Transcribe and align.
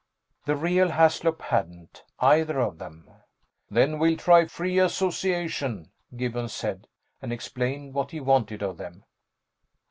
The 0.45 0.55
real 0.55 0.89
Haslop 0.89 1.43
hadn't. 1.43 2.03
Either 2.19 2.59
of 2.59 2.79
them. 2.79 3.07
"Then 3.69 3.99
we'll 3.99 4.17
try 4.17 4.45
free 4.47 4.79
association," 4.79 5.91
Gibbons 6.15 6.53
said, 6.53 6.87
and 7.21 7.31
explained 7.31 7.93
what 7.93 8.09
he 8.09 8.19
wanted 8.19 8.63
of 8.63 8.77
them. 8.77 9.03